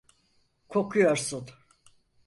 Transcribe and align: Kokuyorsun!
Kokuyorsun! 0.67 1.47